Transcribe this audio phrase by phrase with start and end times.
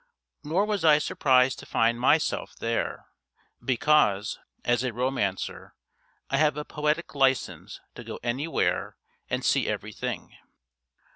[0.43, 3.05] Nor was I surprised to find myself there,
[3.63, 5.75] because, as a romancer,
[6.31, 8.97] I have a poetic license to go anywhere
[9.29, 10.35] and see everything.